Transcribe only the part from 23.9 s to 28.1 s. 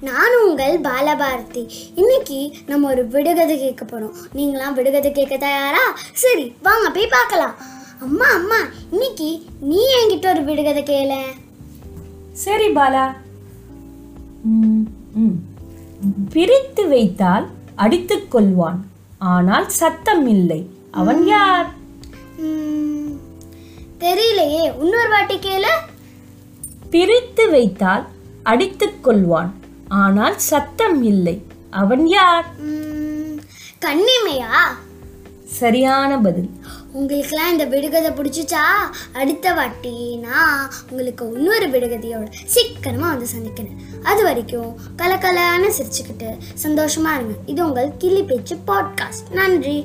தெரியலையே. இன்னொரு வாட்டி கேள. பிரித்து வைத்தால்